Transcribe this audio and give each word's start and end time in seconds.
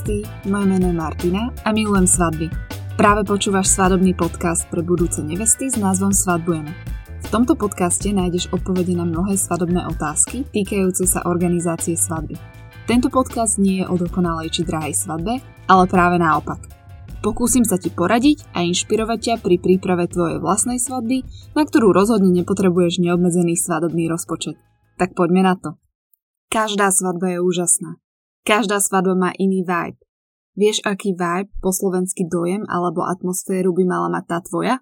nevesty, 0.00 0.48
moje 0.48 0.66
meno 0.66 0.86
je 0.88 0.96
Martina 0.96 1.52
a 1.64 1.72
milujem 1.72 2.08
svadby. 2.08 2.48
Práve 2.96 3.20
počúvaš 3.24 3.68
svadobný 3.68 4.16
podcast 4.16 4.64
pre 4.72 4.80
budúce 4.80 5.20
nevesty 5.20 5.68
s 5.68 5.76
názvom 5.76 6.12
Svadbujeme. 6.12 6.72
V 7.20 7.28
tomto 7.28 7.52
podcaste 7.52 8.08
nájdeš 8.08 8.48
odpovede 8.48 8.96
na 8.96 9.04
mnohé 9.04 9.36
svadobné 9.36 9.84
otázky 9.92 10.48
týkajúce 10.48 11.04
sa 11.04 11.28
organizácie 11.28 12.00
svadby. 12.00 12.32
Tento 12.88 13.12
podcast 13.12 13.60
nie 13.60 13.84
je 13.84 13.88
o 13.92 13.94
dokonalej 14.00 14.48
či 14.48 14.60
drahej 14.64 14.96
svadbe, 14.96 15.36
ale 15.68 15.84
práve 15.84 16.16
naopak. 16.16 16.64
Pokúsim 17.20 17.68
sa 17.68 17.76
ti 17.76 17.92
poradiť 17.92 18.56
a 18.56 18.64
inšpirovať 18.64 19.18
ťa 19.20 19.34
pri 19.44 19.60
príprave 19.60 20.08
tvojej 20.08 20.40
vlastnej 20.40 20.80
svadby, 20.80 21.28
na 21.52 21.62
ktorú 21.68 21.92
rozhodne 21.92 22.32
nepotrebuješ 22.40 23.04
neobmedzený 23.04 23.52
svadobný 23.52 24.08
rozpočet. 24.08 24.56
Tak 24.96 25.12
poďme 25.12 25.44
na 25.44 25.54
to. 25.60 25.76
Každá 26.48 26.88
svadba 26.88 27.36
je 27.36 27.44
úžasná. 27.44 28.00
Každá 28.44 28.80
svadba 28.80 29.12
má 29.12 29.30
iný 29.36 29.60
vibe. 29.64 30.00
Vieš, 30.56 30.80
aký 30.82 31.12
vibe, 31.12 31.52
po 31.60 31.70
slovenský 31.72 32.24
dojem 32.26 32.64
alebo 32.66 33.04
atmosféru 33.04 33.76
by 33.76 33.84
mala 33.84 34.08
mať 34.08 34.24
tá 34.28 34.38
tvoja? 34.40 34.74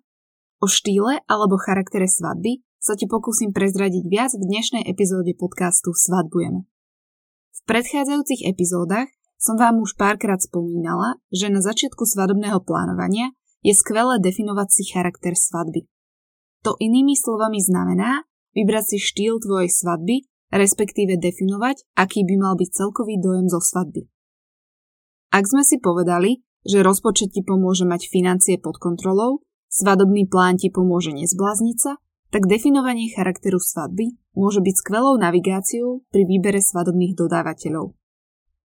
O 0.63 0.67
štýle 0.67 1.23
alebo 1.27 1.59
charaktere 1.59 2.07
svadby 2.07 2.63
sa 2.79 2.95
ti 2.95 3.11
pokúsim 3.11 3.51
prezradiť 3.51 4.05
viac 4.07 4.31
v 4.39 4.47
dnešnej 4.47 4.87
epizóde 4.87 5.35
podcastu 5.35 5.91
Svadbujeme. 5.91 6.71
V 7.51 7.61
predchádzajúcich 7.67 8.47
epizódach 8.47 9.11
som 9.39 9.59
vám 9.59 9.83
už 9.83 9.99
párkrát 9.99 10.39
spomínala, 10.39 11.19
že 11.35 11.51
na 11.51 11.59
začiatku 11.59 12.07
svadobného 12.07 12.63
plánovania 12.63 13.35
je 13.67 13.75
skvelé 13.75 14.23
definovať 14.23 14.69
si 14.71 14.83
charakter 14.87 15.35
svadby. 15.35 15.91
To 16.63 16.79
inými 16.79 17.19
slovami 17.19 17.59
znamená 17.59 18.27
vybrať 18.55 18.95
si 18.95 18.99
štýl 19.03 19.43
tvojej 19.43 19.71
svadby 19.71 20.28
respektíve 20.53 21.21
definovať, 21.21 21.85
aký 21.97 22.25
by 22.25 22.35
mal 22.41 22.55
byť 22.57 22.69
celkový 22.73 23.21
dojem 23.21 23.47
zo 23.49 23.61
svadby. 23.61 24.09
Ak 25.29 25.45
sme 25.45 25.61
si 25.61 25.77
povedali, 25.77 26.41
že 26.65 26.81
rozpočet 26.81 27.37
ti 27.37 27.45
pomôže 27.45 27.85
mať 27.85 28.09
financie 28.09 28.57
pod 28.57 28.81
kontrolou, 28.81 29.45
svadobný 29.69 30.25
plán 30.25 30.57
ti 30.57 30.73
pomôže 30.73 31.13
nezblázniť 31.13 31.77
sa, 31.77 32.01
tak 32.29 32.45
definovanie 32.45 33.09
charakteru 33.13 33.57
svadby 33.57 34.17
môže 34.37 34.61
byť 34.61 34.75
skvelou 34.85 35.17
navigáciou 35.17 36.05
pri 36.13 36.23
výbere 36.29 36.61
svadobných 36.61 37.17
dodávateľov. 37.17 37.97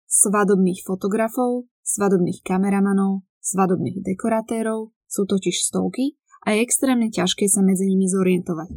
Svadobných 0.07 0.83
fotografov, 0.83 1.67
svadobných 1.83 2.43
kameramanov, 2.43 3.23
svadobných 3.43 4.03
dekoratérov 4.03 4.91
sú 5.07 5.27
totiž 5.27 5.67
stovky 5.67 6.15
a 6.47 6.55
je 6.55 6.63
extrémne 6.63 7.11
ťažké 7.11 7.47
sa 7.51 7.59
medzi 7.63 7.87
nimi 7.91 8.07
zorientovať. 8.07 8.71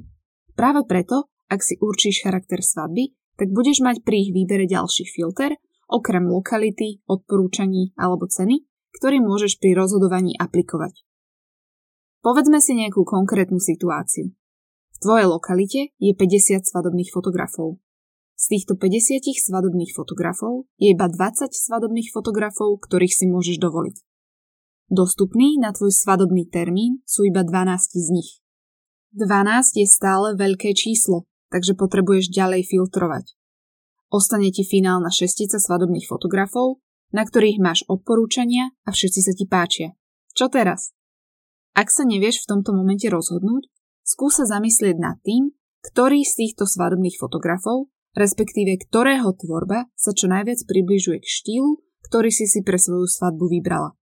Práve 0.55 0.87
preto 0.87 1.31
ak 1.55 1.63
si 1.63 1.79
určíš 1.79 2.27
charakter 2.27 2.59
svadby, 2.59 3.15
tak 3.39 3.55
budeš 3.55 3.87
mať 3.87 4.03
pri 4.03 4.27
ich 4.27 4.31
výbere 4.35 4.67
ďalší 4.67 5.07
filter, 5.07 5.55
okrem 5.87 6.27
lokality, 6.27 7.03
odporúčaní 7.07 7.95
alebo 7.95 8.27
ceny, 8.27 8.67
ktorý 8.99 9.23
môžeš 9.23 9.63
pri 9.63 9.79
rozhodovaní 9.79 10.35
aplikovať. 10.35 11.07
Povedzme 12.25 12.59
si 12.59 12.73
nejakú 12.75 13.05
konkrétnu 13.05 13.61
situáciu. 13.61 14.33
V 14.95 14.99
tvojej 15.03 15.29
lokalite 15.29 15.81
je 16.01 16.13
50 16.17 16.65
svadobných 16.65 17.13
fotografov. 17.13 17.79
Z 18.35 18.51
týchto 18.51 18.75
50 18.75 19.31
svadobných 19.31 19.93
fotografov 19.95 20.67
je 20.81 20.91
iba 20.91 21.07
20 21.07 21.53
svadobných 21.53 22.11
fotografov, 22.11 22.83
ktorých 22.83 23.15
si 23.15 23.27
môžeš 23.31 23.61
dovoliť. 23.61 23.97
Dostupný 24.91 25.61
na 25.61 25.71
tvoj 25.77 25.93
svadobný 25.93 26.49
termín 26.49 27.05
sú 27.05 27.29
iba 27.29 27.45
12 27.45 27.95
z 27.95 28.09
nich. 28.11 28.31
12 29.15 29.79
je 29.79 29.87
stále 29.87 30.35
veľké 30.35 30.75
číslo, 30.75 31.29
takže 31.55 31.79
potrebuješ 31.79 32.35
ďalej 32.35 32.67
filtrovať. 32.67 33.39
Ostane 34.11 34.51
ti 34.51 34.67
finálna 34.67 35.15
šestica 35.15 35.63
svadobných 35.63 36.11
fotografov, 36.11 36.83
na 37.15 37.23
ktorých 37.23 37.63
máš 37.63 37.87
odporúčania 37.87 38.75
a 38.83 38.91
všetci 38.91 39.21
sa 39.23 39.33
ti 39.39 39.47
páčia. 39.47 39.95
Čo 40.35 40.51
teraz? 40.51 40.91
Ak 41.79 41.95
sa 41.95 42.03
nevieš 42.03 42.43
v 42.43 42.59
tomto 42.59 42.75
momente 42.75 43.07
rozhodnúť, 43.07 43.71
skús 44.03 44.43
sa 44.43 44.51
zamyslieť 44.51 44.99
nad 44.99 45.23
tým, 45.23 45.55
ktorý 45.87 46.27
z 46.27 46.43
týchto 46.43 46.67
svadobných 46.67 47.15
fotografov, 47.15 47.87
respektíve 48.19 48.83
ktorého 48.83 49.31
tvorba 49.39 49.87
sa 49.95 50.11
čo 50.11 50.27
najviac 50.27 50.67
približuje 50.67 51.23
k 51.23 51.27
štýlu, 51.27 51.79
ktorý 52.11 52.31
si 52.35 52.51
si 52.51 52.67
pre 52.67 52.79
svoju 52.79 53.07
svadbu 53.07 53.47
vybrala. 53.47 53.95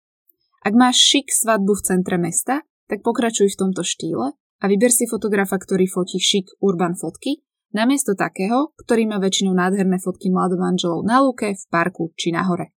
Ak 0.65 0.73
máš 0.73 1.01
šik 1.01 1.29
svadbu 1.29 1.73
v 1.77 1.85
centre 1.85 2.17
mesta, 2.17 2.65
tak 2.89 3.05
pokračuj 3.05 3.53
v 3.53 3.59
tomto 3.61 3.81
štýle 3.85 4.37
a 4.63 4.71
vyber 4.71 4.95
si 4.95 5.03
fotografa, 5.11 5.59
ktorý 5.59 5.91
fotí 5.91 6.23
šik 6.23 6.63
urban 6.63 6.95
fotky, 6.95 7.43
namiesto 7.75 8.15
takého, 8.15 8.71
ktorý 8.79 9.11
má 9.11 9.19
väčšinou 9.19 9.51
nádherné 9.51 9.99
fotky 9.99 10.31
mladomanželov 10.31 11.03
na 11.03 11.19
lúke, 11.19 11.51
v 11.51 11.63
parku 11.67 12.15
či 12.15 12.31
na 12.31 12.47
hore. 12.47 12.71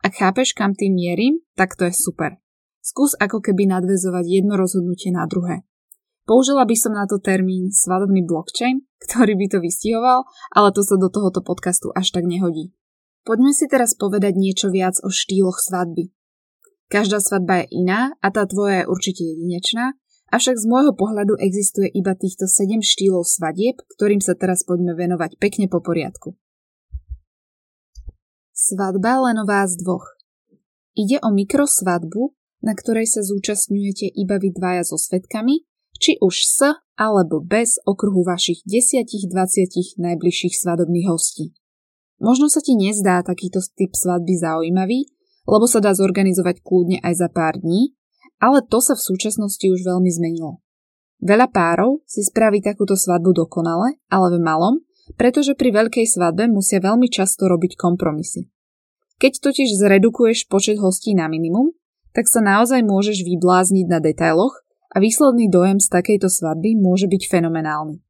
Ak 0.00 0.16
chápeš, 0.16 0.56
kam 0.56 0.72
tým 0.72 0.96
mierim, 0.96 1.44
tak 1.52 1.76
to 1.76 1.84
je 1.84 1.94
super. 1.94 2.40
Skús 2.82 3.14
ako 3.20 3.38
keby 3.38 3.70
nadvezovať 3.70 4.24
jedno 4.26 4.58
rozhodnutie 4.58 5.14
na 5.14 5.28
druhé. 5.28 5.62
Použila 6.26 6.66
by 6.66 6.74
som 6.74 6.96
na 6.96 7.06
to 7.06 7.22
termín 7.22 7.70
svadobný 7.70 8.26
blockchain, 8.26 8.82
ktorý 9.06 9.38
by 9.38 9.46
to 9.52 9.58
vystihoval, 9.62 10.26
ale 10.54 10.74
to 10.74 10.82
sa 10.82 10.98
do 10.98 11.12
tohoto 11.12 11.44
podcastu 11.44 11.94
až 11.94 12.10
tak 12.10 12.26
nehodí. 12.26 12.74
Poďme 13.22 13.54
si 13.54 13.70
teraz 13.70 13.94
povedať 13.94 14.34
niečo 14.34 14.74
viac 14.74 14.98
o 15.06 15.10
štýloch 15.10 15.62
svadby. 15.62 16.10
Každá 16.90 17.22
svadba 17.22 17.62
je 17.62 17.86
iná 17.86 18.18
a 18.18 18.26
tá 18.34 18.42
tvoja 18.50 18.82
je 18.82 18.90
určite 18.90 19.22
jedinečná, 19.22 19.94
Avšak 20.32 20.56
z 20.56 20.64
môjho 20.64 20.96
pohľadu 20.96 21.36
existuje 21.36 21.92
iba 21.92 22.16
týchto 22.16 22.48
7 22.48 22.80
štýlov 22.80 23.28
svadieb, 23.28 23.84
ktorým 23.84 24.24
sa 24.24 24.32
teraz 24.32 24.64
poďme 24.64 24.96
venovať 24.96 25.36
pekne 25.36 25.68
po 25.68 25.84
poriadku. 25.84 26.32
Svadba 28.56 29.28
len 29.28 29.36
o 29.36 29.44
vás 29.44 29.76
dvoch. 29.76 30.08
Ide 30.96 31.20
o 31.20 31.28
mikrosvadbu, 31.28 32.32
na 32.64 32.72
ktorej 32.72 33.12
sa 33.12 33.20
zúčastňujete 33.20 34.08
iba 34.08 34.40
vy 34.40 34.56
dvaja 34.56 34.88
so 34.88 34.96
svetkami, 34.96 35.68
či 36.00 36.16
už 36.24 36.34
s 36.48 36.64
alebo 36.96 37.44
bez 37.44 37.76
okruhu 37.84 38.24
vašich 38.24 38.64
10-20 38.64 40.00
najbližších 40.00 40.54
svadobných 40.56 41.12
hostí. 41.12 41.52
Možno 42.22 42.48
sa 42.48 42.64
ti 42.64 42.72
nezdá 42.72 43.20
takýto 43.20 43.60
typ 43.76 43.92
svadby 43.92 44.38
zaujímavý, 44.40 45.12
lebo 45.44 45.68
sa 45.68 45.82
dá 45.82 45.92
zorganizovať 45.92 46.64
kľudne 46.64 47.04
aj 47.04 47.14
za 47.20 47.28
pár 47.28 47.58
dní, 47.58 47.98
ale 48.42 48.66
to 48.66 48.82
sa 48.82 48.98
v 48.98 49.06
súčasnosti 49.06 49.62
už 49.62 49.86
veľmi 49.86 50.10
zmenilo. 50.10 50.58
Veľa 51.22 51.54
párov 51.54 52.02
si 52.02 52.26
spraví 52.26 52.58
takúto 52.58 52.98
svadbu 52.98 53.46
dokonale, 53.46 54.02
ale 54.10 54.34
v 54.34 54.42
malom, 54.42 54.74
pretože 55.14 55.54
pri 55.54 55.70
veľkej 55.70 56.02
svadbe 56.10 56.50
musia 56.50 56.82
veľmi 56.82 57.06
často 57.06 57.46
robiť 57.46 57.78
kompromisy. 57.78 58.50
Keď 59.22 59.38
totiž 59.38 59.78
zredukuješ 59.78 60.50
počet 60.50 60.82
hostí 60.82 61.14
na 61.14 61.30
minimum, 61.30 61.70
tak 62.10 62.26
sa 62.26 62.42
naozaj 62.42 62.82
môžeš 62.82 63.22
vyblázniť 63.22 63.86
na 63.86 64.02
detailoch 64.02 64.66
a 64.90 64.98
výsledný 64.98 65.46
dojem 65.46 65.78
z 65.78 65.88
takejto 65.94 66.26
svadby 66.26 66.74
môže 66.74 67.06
byť 67.06 67.22
fenomenálny. 67.30 68.02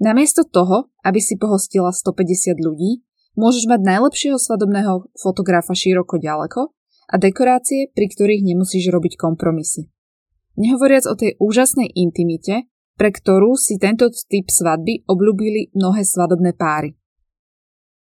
Namiesto 0.00 0.48
toho, 0.48 0.88
aby 1.04 1.20
si 1.20 1.36
pohostila 1.36 1.92
150 1.92 2.56
ľudí, 2.64 3.04
môžeš 3.36 3.68
mať 3.68 3.80
najlepšieho 3.84 4.40
svadobného 4.40 5.12
fotografa 5.20 5.76
široko 5.76 6.16
ďaleko 6.16 6.72
a 7.08 7.14
dekorácie, 7.16 7.88
pri 7.96 8.06
ktorých 8.12 8.44
nemusíš 8.44 8.92
robiť 8.92 9.16
kompromisy. 9.16 9.88
Nehovoriac 10.60 11.08
o 11.08 11.14
tej 11.16 11.40
úžasnej 11.40 11.88
intimite, 11.96 12.68
pre 12.98 13.14
ktorú 13.14 13.54
si 13.54 13.78
tento 13.78 14.10
typ 14.10 14.50
svadby 14.50 15.06
obľúbili 15.06 15.72
mnohé 15.72 16.02
svadobné 16.02 16.52
páry. 16.58 16.98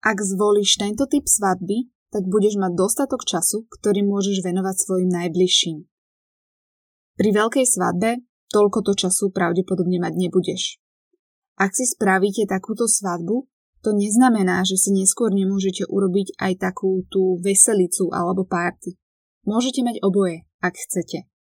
Ak 0.01 0.19
zvolíš 0.25 0.81
tento 0.81 1.05
typ 1.05 1.29
svadby, 1.29 1.93
tak 2.09 2.25
budeš 2.27 2.57
mať 2.57 2.73
dostatok 2.73 3.29
času, 3.29 3.69
ktorý 3.69 4.07
môžeš 4.07 4.41
venovať 4.41 4.75
svojim 4.79 5.11
najbližším. 5.13 5.85
Pri 7.17 7.31
veľkej 7.33 7.67
svadbe 7.69 8.25
toľko 8.49 8.79
to 8.89 8.93
času 8.97 9.29
pravdepodobne 9.33 10.01
mať 10.01 10.15
nebudeš. 10.17 10.81
Ak 11.57 11.77
si 11.77 11.89
spravíte 11.89 12.49
takúto 12.49 12.89
svadbu, 12.89 13.49
to 13.85 13.95
neznamená, 13.95 14.65
že 14.65 14.81
si 14.81 14.91
neskôr 14.93 15.33
nemôžete 15.33 15.89
urobiť 15.89 16.41
aj 16.41 16.53
takú 16.59 17.05
tú 17.09 17.37
veselicu 17.41 18.11
alebo 18.13 18.49
párty. 18.49 18.97
Môžete 19.47 19.87
mať 19.87 20.03
oboje, 20.03 20.43
ak 20.59 20.75
chcete. 20.75 21.31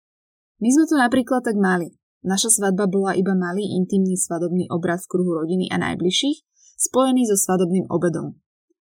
My 0.62 0.68
sme 0.70 0.86
to 0.86 0.94
napríklad 0.94 1.42
tak 1.42 1.58
mali. 1.58 1.98
Naša 2.22 2.54
svadba 2.54 2.86
bola 2.86 3.18
iba 3.18 3.34
malý 3.34 3.66
intimný 3.76 4.14
svadobný 4.14 4.70
obrad 4.70 5.02
v 5.02 5.10
kruhu 5.10 5.42
rodiny 5.42 5.66
a 5.74 5.76
najbližších, 5.82 6.38
spojený 6.78 7.26
so 7.26 7.34
svadobným 7.34 7.90
obedom. 7.90 8.38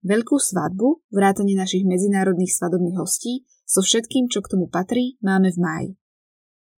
Veľkú 0.04 0.38
svadbu, 0.38 1.07
vrátanie 1.07 1.56
našich 1.56 1.88
medzinárodných 1.88 2.51
svadobných 2.51 3.00
hostí, 3.00 3.48
so 3.63 3.80
všetkým, 3.80 4.27
čo 4.27 4.44
k 4.44 4.51
tomu 4.51 4.68
patrí, 4.68 5.15
máme 5.24 5.56
v 5.56 5.60
máji. 5.60 5.89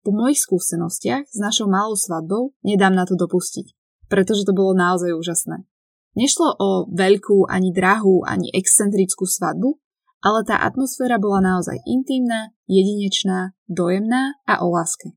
Po 0.05 0.13
mojich 0.13 0.41
skúsenostiach 0.45 1.27
s 1.27 1.37
našou 1.37 1.65
malou 1.65 1.97
svadbou 1.97 2.53
nedám 2.61 2.93
na 2.93 3.09
to 3.09 3.17
dopustiť, 3.17 3.73
pretože 4.07 4.45
to 4.45 4.53
bolo 4.53 4.77
naozaj 4.77 5.11
úžasné. 5.17 5.65
Nešlo 6.13 6.55
o 6.57 6.69
veľkú, 6.89 7.45
ani 7.45 7.69
drahú, 7.69 8.25
ani 8.25 8.49
excentrickú 8.53 9.29
svadbu, 9.29 9.77
ale 10.19 10.43
tá 10.43 10.59
atmosféra 10.59 11.15
bola 11.15 11.39
naozaj 11.39 11.79
intimná, 11.87 12.51
jedinečná, 12.67 13.55
dojemná 13.67 14.39
a 14.47 14.63
o 14.63 14.71
láske. 14.71 15.15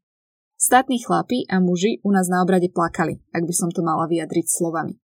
Statní 0.58 1.02
chlapi 1.02 1.42
a 1.50 1.58
muži 1.58 1.98
u 2.06 2.14
nás 2.14 2.30
na 2.30 2.38
obrade 2.42 2.70
plakali, 2.70 3.18
ak 3.34 3.42
by 3.42 3.54
som 3.54 3.70
to 3.74 3.82
mala 3.82 4.06
vyjadriť 4.06 4.46
slovami. 4.46 4.94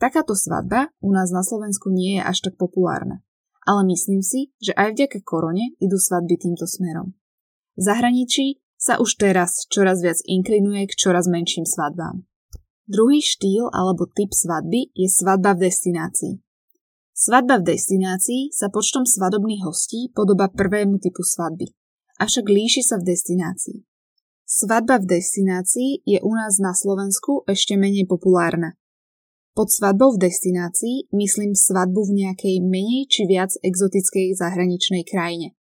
Takáto 0.00 0.32
svadba 0.32 0.88
u 1.04 1.12
nás 1.12 1.28
na 1.28 1.44
Slovensku 1.44 1.92
nie 1.92 2.16
je 2.16 2.22
až 2.24 2.48
tak 2.48 2.54
populárna. 2.56 3.20
ale 3.68 3.84
myslím 3.84 4.24
si, 4.24 4.56
že 4.64 4.72
aj 4.72 4.96
vďaka 4.96 5.20
korone 5.28 5.76
idú 5.76 6.00
svadby 6.00 6.40
týmto 6.40 6.64
smerom. 6.64 7.12
V 7.76 7.84
zahraničí 7.84 8.64
sa 8.80 8.96
už 8.96 9.20
teraz 9.20 9.68
čoraz 9.68 10.00
viac 10.00 10.16
inklinuje 10.24 10.88
k 10.88 10.96
čoraz 10.96 11.28
menším 11.28 11.68
svadbám. 11.68 12.24
Druhý 12.88 13.20
štýl 13.20 13.68
alebo 13.68 14.08
typ 14.08 14.32
svadby 14.32 14.88
je 14.96 15.12
svadba 15.12 15.52
v 15.52 15.68
destinácii. 15.68 16.40
Svadba 17.18 17.58
v 17.58 17.74
destinácii 17.74 18.54
sa 18.54 18.70
počtom 18.70 19.02
svadobných 19.02 19.66
hostí 19.66 20.06
podoba 20.14 20.46
prvému 20.54 21.02
typu 21.02 21.26
svadby, 21.26 21.66
avšak 22.22 22.46
líši 22.46 22.86
sa 22.86 22.94
v 22.94 23.10
destinácii. 23.10 23.82
Svadba 24.46 25.02
v 25.02 25.18
destinácii 25.18 26.06
je 26.06 26.22
u 26.22 26.30
nás 26.38 26.62
na 26.62 26.70
Slovensku 26.78 27.42
ešte 27.50 27.74
menej 27.74 28.06
populárna. 28.06 28.78
Pod 29.50 29.66
svadbou 29.66 30.14
v 30.14 30.30
destinácii 30.30 31.10
myslím 31.10 31.58
svadbu 31.58 32.06
v 32.06 32.22
nejakej 32.22 32.62
menej 32.62 33.10
či 33.10 33.26
viac 33.26 33.50
exotickej 33.66 34.38
zahraničnej 34.38 35.02
krajine. 35.02 35.58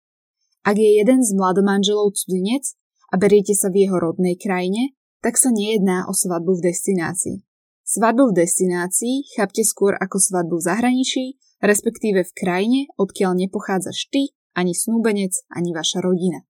Ak 0.62 0.78
je 0.78 1.02
jeden 1.02 1.26
z 1.26 1.34
mladomanželov 1.34 2.14
cudzinec 2.14 2.78
a 3.10 3.18
beriete 3.18 3.58
sa 3.58 3.74
v 3.74 3.90
jeho 3.90 3.98
rodnej 3.98 4.38
krajine, 4.38 4.94
tak 5.18 5.34
sa 5.34 5.50
nejedná 5.50 6.06
o 6.06 6.14
svadbu 6.14 6.62
v 6.62 6.70
destinácii. 6.70 7.42
Svadbu 7.90 8.30
v 8.30 8.46
destinácii 8.46 9.34
chápte 9.34 9.66
skôr 9.66 9.98
ako 9.98 10.22
svadbu 10.22 10.62
v 10.62 10.66
zahraničí, 10.70 11.24
respektíve 11.58 12.22
v 12.22 12.32
krajine, 12.38 12.80
odkiaľ 12.94 13.34
nepochádzaš 13.34 14.06
ty, 14.14 14.30
ani 14.54 14.78
snúbenec, 14.78 15.34
ani 15.50 15.74
vaša 15.74 15.98
rodina. 15.98 16.46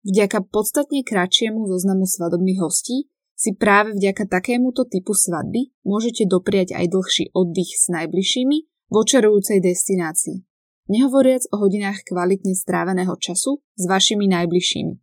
Vďaka 0.00 0.48
podstatne 0.48 1.04
kratšiemu 1.04 1.68
zoznamu 1.68 2.08
svadobných 2.08 2.64
hostí 2.64 3.12
si 3.36 3.52
práve 3.52 3.92
vďaka 3.92 4.24
takémuto 4.32 4.88
typu 4.88 5.12
svadby 5.12 5.76
môžete 5.84 6.24
dopriať 6.24 6.72
aj 6.72 6.88
dlhší 6.88 7.36
oddych 7.36 7.76
s 7.76 7.92
najbližšími 7.92 8.58
v 8.64 8.94
očarujúcej 8.96 9.60
destinácii. 9.60 10.40
Nehovoriac 10.88 11.52
o 11.52 11.60
hodinách 11.60 12.00
kvalitne 12.08 12.56
stráveného 12.56 13.12
času 13.20 13.60
s 13.76 13.84
vašimi 13.84 14.24
najbližšími. 14.24 14.94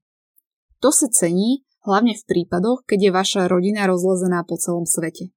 To 0.82 0.90
sa 0.90 1.06
cení 1.14 1.62
hlavne 1.86 2.18
v 2.18 2.26
prípadoch, 2.26 2.90
keď 2.90 3.00
je 3.06 3.12
vaša 3.14 3.42
rodina 3.46 3.86
rozlezená 3.86 4.42
po 4.50 4.58
celom 4.58 4.90
svete. 4.90 5.30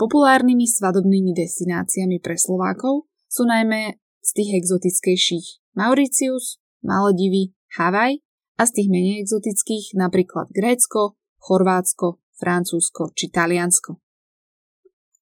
Populárnymi 0.00 0.64
svadobnými 0.64 1.36
destináciami 1.36 2.18
pre 2.18 2.34
Slovákov 2.40 3.06
sú 3.28 3.44
najmä 3.44 4.00
z 4.22 4.30
tých 4.34 4.50
exotickejších 4.62 5.76
Mauritius, 5.76 6.60
Maledivy, 6.82 7.54
Havaj 7.76 8.20
a 8.58 8.62
z 8.68 8.70
tých 8.76 8.88
menej 8.88 9.24
exotických 9.24 9.96
napríklad 9.96 10.52
Grécko, 10.52 11.16
Chorvátsko, 11.40 12.20
Francúzsko 12.36 13.14
či 13.16 13.30
Taliansko. 13.30 13.98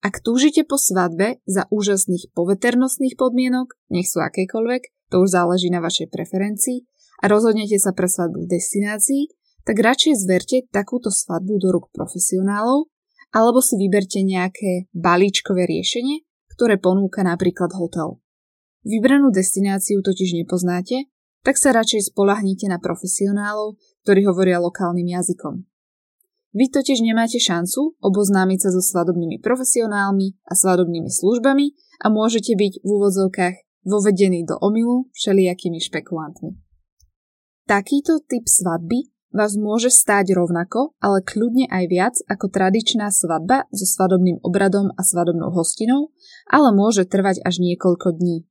Ak 0.01 0.25
túžite 0.25 0.65
po 0.65 0.81
svadbe 0.81 1.45
za 1.45 1.69
úžasných 1.69 2.33
poveternostných 2.33 3.13
podmienok, 3.21 3.77
nech 3.93 4.09
sú 4.09 4.17
akékoľvek, 4.17 5.13
to 5.13 5.21
už 5.21 5.29
záleží 5.29 5.69
na 5.69 5.77
vašej 5.77 6.09
preferencii, 6.09 6.89
a 7.21 7.29
rozhodnete 7.29 7.77
sa 7.77 7.93
pre 7.93 8.09
svadbu 8.09 8.49
v 8.49 8.51
destinácii, 8.57 9.29
tak 9.61 9.77
radšej 9.77 10.13
zverte 10.17 10.57
takúto 10.73 11.13
svadbu 11.13 11.61
do 11.61 11.69
rúk 11.69 11.93
profesionálov 11.93 12.89
alebo 13.31 13.63
si 13.63 13.79
vyberte 13.79 14.23
nejaké 14.23 14.91
balíčkové 14.91 15.67
riešenie, 15.67 16.23
ktoré 16.51 16.77
ponúka 16.77 17.23
napríklad 17.23 17.71
hotel. 17.75 18.19
Vybranú 18.83 19.31
destináciu 19.31 20.03
totiž 20.03 20.35
nepoznáte 20.43 21.11
tak 21.41 21.57
sa 21.57 21.73
radšej 21.73 22.13
spolahnite 22.13 22.69
na 22.69 22.77
profesionálov, 22.77 23.77
ktorí 24.05 24.29
hovoria 24.29 24.61
lokálnym 24.61 25.09
jazykom. 25.09 25.65
Vy 26.51 26.65
totiž 26.69 27.01
nemáte 27.01 27.39
šancu 27.39 27.97
oboznámiť 27.97 28.59
sa 28.67 28.69
so 28.75 28.81
svadobnými 28.83 29.39
profesionálmi 29.39 30.35
a 30.45 30.53
svadobnými 30.53 31.07
službami 31.07 31.65
a 32.03 32.07
môžete 32.11 32.53
byť 32.53 32.73
v 32.83 32.87
úvodzovkách 32.87 33.55
vovedení 33.87 34.43
do 34.43 34.59
omilu 34.59 35.09
všelijakými 35.15 35.79
špekulantmi. 35.79 36.59
Takýto 37.65 38.19
typ 38.27 38.45
svadby 38.45 39.10
vás 39.31 39.55
môže 39.55 39.89
stáť 39.91 40.35
rovnako, 40.35 40.95
ale 40.99 41.23
kľudne 41.23 41.67
aj 41.71 41.83
viac 41.87 42.15
ako 42.27 42.51
tradičná 42.51 43.07
svadba 43.11 43.65
so 43.71 43.87
svadobným 43.87 44.43
obradom 44.43 44.91
a 44.95 45.01
svadobnou 45.01 45.51
hostinou, 45.55 46.11
ale 46.51 46.75
môže 46.75 47.07
trvať 47.07 47.39
až 47.43 47.63
niekoľko 47.63 48.19
dní. 48.19 48.43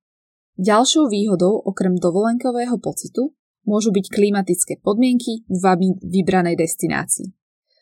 Ďalšou 0.61 1.09
výhodou 1.09 1.61
okrem 1.61 1.97
dovolenkového 1.97 2.77
pocitu 2.81 3.33
môžu 3.65 3.93
byť 3.93 4.07
klimatické 4.09 4.81
podmienky 4.81 5.45
v 5.49 5.65
vybranej 6.01 6.57
destinácii. 6.57 7.33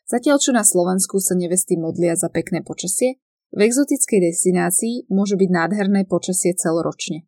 Zatiaľ 0.09 0.37
čo 0.43 0.51
na 0.57 0.65
Slovensku 0.67 1.23
sa 1.23 1.39
nevesty 1.39 1.79
modlia 1.79 2.19
za 2.19 2.33
pekné 2.33 2.65
počasie, 2.65 3.23
v 3.49 3.61
exotickej 3.65 4.29
destinácii 4.29 5.09
môže 5.09 5.37
byť 5.41 5.49
nádherné 5.49 6.05
počasie 6.05 6.53
celoročne. 6.53 7.25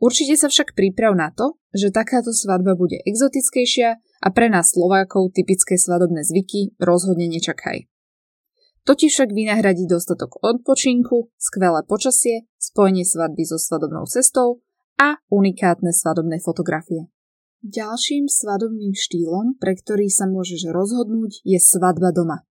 Určite 0.00 0.36
sa 0.36 0.48
však 0.48 0.72
príprav 0.72 1.12
na 1.12 1.28
to, 1.32 1.60
že 1.76 1.92
takáto 1.92 2.32
svadba 2.32 2.72
bude 2.72 3.00
exotickejšia 3.04 4.00
a 4.20 4.28
pre 4.30 4.52
nás 4.52 4.76
Slovákov 4.76 5.32
typické 5.32 5.80
svadobné 5.80 6.22
zvyky 6.24 6.76
rozhodne 6.76 7.26
nečakaj. 7.28 7.88
To 8.88 8.96
však 8.96 9.36
vynahradí 9.36 9.84
dostatok 9.84 10.40
odpočinku, 10.40 11.28
skvelé 11.36 11.84
počasie, 11.84 12.48
spojenie 12.56 13.04
svadby 13.04 13.44
so 13.44 13.60
svadobnou 13.60 14.08
cestou 14.08 14.64
a 14.96 15.20
unikátne 15.28 15.92
svadobné 15.92 16.40
fotografie. 16.40 17.12
Ďalším 17.60 18.24
svadobným 18.24 18.96
štýlom, 18.96 19.60
pre 19.60 19.76
ktorý 19.76 20.08
sa 20.08 20.24
môžeš 20.24 20.72
rozhodnúť, 20.72 21.44
je 21.44 21.60
svadba 21.60 22.08
doma. 22.08 22.48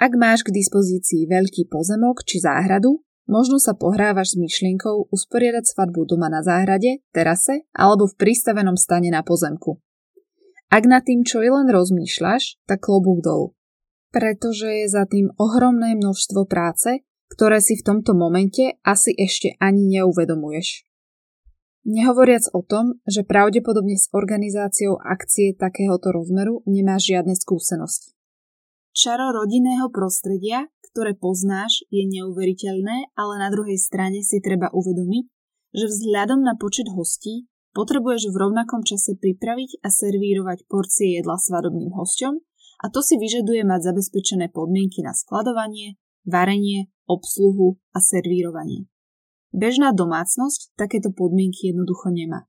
Ak 0.00 0.16
máš 0.16 0.40
k 0.44 0.56
dispozícii 0.56 1.28
veľký 1.28 1.68
pozemok 1.68 2.24
či 2.24 2.40
záhradu, 2.40 3.04
možno 3.28 3.60
sa 3.60 3.76
pohrávaš 3.76 4.36
s 4.36 4.40
myšlienkou 4.40 5.12
usporiadať 5.12 5.68
svadbu 5.68 6.08
doma 6.08 6.32
na 6.32 6.40
záhrade, 6.40 7.04
terase 7.12 7.68
alebo 7.76 8.08
v 8.08 8.16
pristavenom 8.16 8.76
stane 8.80 9.12
na 9.12 9.20
pozemku. 9.20 9.84
Ak 10.70 10.84
nad 10.84 11.06
tým 11.06 11.22
čo 11.22 11.42
i 11.42 11.50
len 11.50 11.70
rozmýšľaš, 11.70 12.62
tak 12.66 12.84
klobúk 12.84 13.22
dolu 13.22 13.56
pretože 14.16 14.64
je 14.64 14.86
za 14.88 15.04
tým 15.04 15.28
ohromné 15.36 15.92
množstvo 15.92 16.48
práce, 16.48 17.04
ktoré 17.28 17.60
si 17.60 17.76
v 17.76 17.84
tomto 17.84 18.16
momente 18.16 18.80
asi 18.80 19.12
ešte 19.12 19.60
ani 19.60 20.00
neuvedomuješ. 20.00 20.88
Nehovoriac 21.84 22.48
o 22.56 22.64
tom, 22.64 22.96
že 23.04 23.28
pravdepodobne 23.28 23.94
s 23.94 24.08
organizáciou 24.16 24.96
akcie 24.98 25.52
takéhoto 25.52 26.16
rozmeru 26.16 26.64
nemáš 26.64 27.12
žiadne 27.12 27.36
skúsenosti. 27.36 28.16
Čaro 28.96 29.30
rodinného 29.36 29.92
prostredia, 29.92 30.66
ktoré 30.90 31.12
poznáš, 31.12 31.84
je 31.92 32.08
neuveriteľné, 32.08 33.12
ale 33.14 33.34
na 33.36 33.52
druhej 33.52 33.76
strane 33.76 34.24
si 34.24 34.40
treba 34.40 34.72
uvedomiť, 34.72 35.24
že 35.76 35.86
vzhľadom 35.92 36.40
na 36.40 36.56
počet 36.56 36.88
hostí 36.88 37.46
potrebuješ 37.76 38.32
v 38.32 38.40
rovnakom 38.40 38.80
čase 38.80 39.20
pripraviť 39.20 39.84
a 39.84 39.92
servírovať 39.92 40.64
porcie 40.64 41.20
jedla 41.20 41.36
svadobným 41.36 41.92
hosťom 41.92 42.40
a 42.80 42.86
to 42.88 43.04
si 43.04 43.20
vyžaduje 43.20 43.68
mať 43.68 43.92
zabezpečené 43.92 44.48
podmienky 44.48 45.04
na 45.04 45.12
skladovanie, 45.12 46.00
varenie, 46.24 46.88
obsluhu 47.04 47.76
a 47.92 48.00
servírovanie. 48.00 48.88
Bežná 49.52 49.92
domácnosť 49.92 50.72
takéto 50.80 51.12
podmienky 51.12 51.72
jednoducho 51.72 52.08
nemá. 52.08 52.48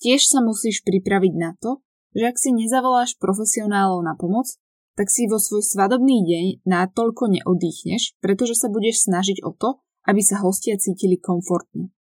Tiež 0.00 0.28
sa 0.28 0.44
musíš 0.44 0.84
pripraviť 0.84 1.32
na 1.36 1.56
to, 1.56 1.80
že 2.16 2.28
ak 2.28 2.36
si 2.36 2.52
nezavoláš 2.52 3.16
profesionálov 3.20 4.00
na 4.04 4.16
pomoc, 4.16 4.48
tak 4.96 5.12
si 5.12 5.28
vo 5.28 5.40
svoj 5.40 5.64
svadobný 5.64 6.24
deň 6.24 6.46
natoľko 6.68 7.32
neoddychneš, 7.32 8.20
pretože 8.20 8.56
sa 8.56 8.68
budeš 8.68 9.08
snažiť 9.08 9.44
o 9.44 9.52
to, 9.56 9.80
aby 10.08 10.20
sa 10.24 10.40
hostia 10.40 10.76
cítili 10.80 11.20
komfortne. 11.20 11.92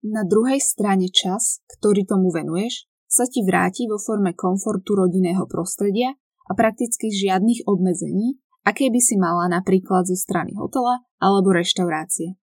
Na 0.00 0.24
druhej 0.24 0.64
strane 0.64 1.12
čas, 1.12 1.60
ktorý 1.68 2.08
tomu 2.08 2.32
venuješ, 2.32 2.88
sa 3.04 3.28
ti 3.28 3.44
vráti 3.44 3.84
vo 3.84 4.00
forme 4.00 4.32
komfortu 4.32 4.96
rodinného 4.96 5.44
prostredia 5.44 6.16
a 6.48 6.52
prakticky 6.56 7.12
žiadnych 7.12 7.68
obmedzení, 7.68 8.40
aké 8.64 8.88
by 8.88 9.00
si 9.02 9.20
mala 9.20 9.50
napríklad 9.50 10.08
zo 10.08 10.16
strany 10.16 10.56
hotela 10.56 11.04
alebo 11.20 11.52
reštaurácie. 11.52 12.40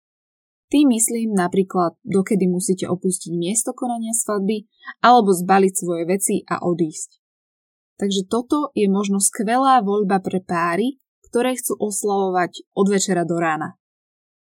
Tým 0.67 0.91
myslím 0.99 1.39
napríklad, 1.39 1.95
dokedy 2.03 2.51
musíte 2.51 2.91
opustiť 2.91 3.33
miesto 3.39 3.71
konania 3.71 4.11
svadby 4.11 4.67
alebo 4.99 5.31
zbaliť 5.31 5.73
svoje 5.73 6.05
veci 6.11 6.43
a 6.51 6.61
odísť. 6.61 7.23
Takže 7.97 8.29
toto 8.29 8.75
je 8.77 8.91
možno 8.91 9.23
skvelá 9.23 9.81
voľba 9.81 10.21
pre 10.21 10.43
páry, 10.43 11.01
ktoré 11.31 11.57
chcú 11.57 11.79
oslavovať 11.79 12.69
od 12.75 12.87
večera 12.91 13.23
do 13.23 13.39
rána. 13.39 13.79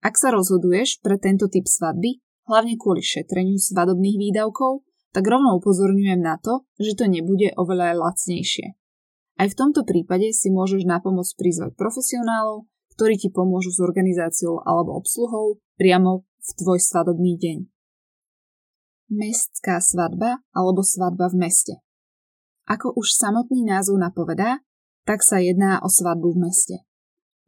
Ak 0.01 0.17
sa 0.17 0.31
rozhoduješ 0.31 1.03
pre 1.03 1.19
tento 1.19 1.51
typ 1.51 1.67
svadby, 1.67 2.23
hlavne 2.53 2.77
kvôli 2.77 3.01
šetreniu 3.01 3.57
svadobných 3.57 4.21
výdavkov, 4.21 4.85
tak 5.17 5.25
rovno 5.25 5.57
upozorňujem 5.57 6.21
na 6.21 6.37
to, 6.37 6.69
že 6.77 6.93
to 7.01 7.09
nebude 7.09 7.57
oveľa 7.57 7.97
lacnejšie. 7.97 8.77
Aj 9.41 9.49
v 9.49 9.59
tomto 9.59 9.89
prípade 9.89 10.29
si 10.37 10.53
môžeš 10.53 10.85
na 10.85 11.01
pomoc 11.01 11.25
prizvať 11.41 11.73
profesionálov, 11.73 12.69
ktorí 12.93 13.17
ti 13.17 13.33
pomôžu 13.33 13.73
s 13.73 13.81
organizáciou 13.81 14.61
alebo 14.61 15.01
obsluhou 15.01 15.57
priamo 15.81 16.29
v 16.37 16.51
tvoj 16.61 16.79
svadobný 16.79 17.41
deň. 17.41 17.59
Mestská 19.13 19.81
svadba 19.81 20.45
alebo 20.53 20.85
svadba 20.85 21.33
v 21.33 21.49
meste. 21.49 21.75
Ako 22.69 22.93
už 22.97 23.17
samotný 23.17 23.65
názov 23.65 24.01
napovedá, 24.01 24.61
tak 25.03 25.25
sa 25.25 25.43
jedná 25.43 25.83
o 25.83 25.89
svadbu 25.91 26.37
v 26.37 26.41
meste. 26.49 26.77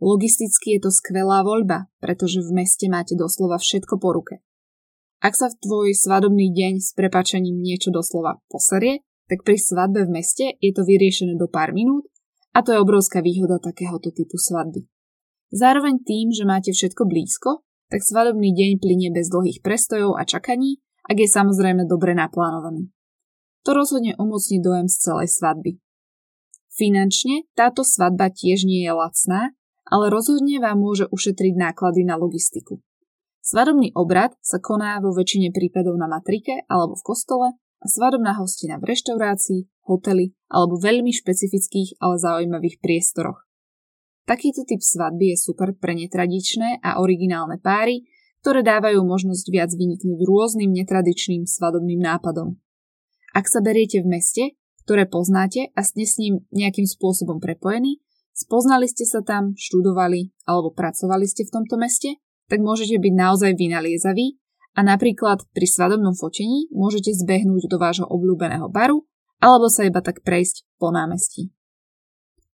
Logisticky 0.03 0.77
je 0.77 0.85
to 0.85 0.91
skvelá 0.91 1.47
voľba, 1.47 1.89
pretože 2.03 2.43
v 2.43 2.51
meste 2.51 2.91
máte 2.91 3.15
doslova 3.15 3.57
všetko 3.57 3.95
po 3.97 4.13
ruke. 4.13 4.35
Ak 5.25 5.41
sa 5.41 5.49
v 5.49 5.57
tvoj 5.57 5.89
svadobný 5.97 6.53
deň 6.53 6.85
s 6.85 6.93
prepačením 6.93 7.57
niečo 7.57 7.89
doslova 7.89 8.45
poserie, 8.53 9.01
tak 9.25 9.41
pri 9.41 9.57
svadbe 9.57 10.05
v 10.05 10.21
meste 10.21 10.53
je 10.61 10.69
to 10.69 10.85
vyriešené 10.85 11.41
do 11.41 11.49
pár 11.49 11.73
minút 11.73 12.05
a 12.53 12.61
to 12.61 12.77
je 12.77 12.79
obrovská 12.85 13.25
výhoda 13.25 13.57
takéhoto 13.57 14.13
typu 14.13 14.37
svadby. 14.37 14.85
Zároveň 15.49 16.05
tým, 16.05 16.29
že 16.29 16.45
máte 16.45 16.77
všetko 16.77 17.09
blízko, 17.09 17.65
tak 17.89 18.05
svadobný 18.05 18.53
deň 18.53 18.85
plinie 18.85 19.09
bez 19.09 19.33
dlhých 19.33 19.65
prestojov 19.65 20.21
a 20.21 20.29
čakaní, 20.29 20.85
ak 21.09 21.17
je 21.17 21.29
samozrejme 21.33 21.89
dobre 21.89 22.13
naplánovaný. 22.13 22.93
To 23.65 23.73
rozhodne 23.73 24.13
umocní 24.21 24.61
dojem 24.61 24.93
z 24.93 25.09
celej 25.09 25.33
svadby. 25.33 25.81
Finančne 26.69 27.49
táto 27.57 27.81
svadba 27.81 28.29
tiež 28.29 28.69
nie 28.69 28.85
je 28.85 28.93
lacná, 28.93 29.57
ale 29.89 30.13
rozhodne 30.13 30.61
vám 30.61 30.85
môže 30.85 31.09
ušetriť 31.09 31.57
náklady 31.57 32.05
na 32.05 32.21
logistiku. 32.21 32.85
Svadobný 33.45 33.93
obrad 33.93 34.33
sa 34.41 34.57
koná 34.57 34.97
vo 35.05 35.13
väčšine 35.13 35.53
prípadov 35.53 36.01
na 36.01 36.09
matrike 36.09 36.65
alebo 36.65 36.97
v 36.97 37.05
kostole 37.05 37.49
a 37.61 37.85
svadobná 37.85 38.33
hostina 38.41 38.81
v 38.81 38.89
reštaurácii, 38.89 39.85
hoteli 39.85 40.33
alebo 40.49 40.81
veľmi 40.81 41.13
špecifických, 41.13 42.01
ale 42.01 42.17
zaujímavých 42.17 42.81
priestoroch. 42.81 43.45
Takýto 44.25 44.65
typ 44.65 44.81
svadby 44.81 45.37
je 45.37 45.45
super 45.45 45.77
pre 45.77 45.93
netradičné 45.93 46.81
a 46.81 47.05
originálne 47.05 47.61
páry, 47.61 48.09
ktoré 48.41 48.65
dávajú 48.65 49.05
možnosť 49.05 49.45
viac 49.53 49.69
vyniknúť 49.77 50.25
rôznym 50.25 50.73
netradičným 50.73 51.45
svadobným 51.45 52.01
nápadom. 52.01 52.57
Ak 53.37 53.53
sa 53.53 53.61
beriete 53.61 54.01
v 54.01 54.09
meste, 54.09 54.57
ktoré 54.89 55.05
poznáte 55.05 55.69
a 55.77 55.85
ste 55.85 56.09
s 56.09 56.17
ním 56.17 56.49
nejakým 56.49 56.89
spôsobom 56.89 57.45
prepojení, 57.45 58.01
spoznali 58.33 58.89
ste 58.89 59.05
sa 59.05 59.21
tam, 59.21 59.53
študovali 59.53 60.33
alebo 60.49 60.73
pracovali 60.73 61.29
ste 61.29 61.45
v 61.45 61.53
tomto 61.61 61.77
meste, 61.77 62.24
tak 62.49 62.61
môžete 62.61 63.01
byť 63.01 63.15
naozaj 63.15 63.53
vynaliezaví 63.57 64.37
a 64.75 64.81
napríklad 64.83 65.47
pri 65.55 65.67
svadobnom 65.71 66.19
fotení 66.19 66.67
môžete 66.75 67.15
zbehnúť 67.15 67.71
do 67.71 67.77
vášho 67.79 68.07
obľúbeného 68.11 68.67
baru 68.69 69.07
alebo 69.39 69.71
sa 69.71 69.87
iba 69.87 70.01
tak 70.03 70.25
prejsť 70.27 70.67
po 70.81 70.91
námestí. 70.91 71.55